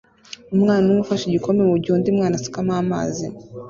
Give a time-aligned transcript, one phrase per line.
[0.55, 3.25] Umwana umwe ufashe igikombe mugihe undi mwana asukamo amazi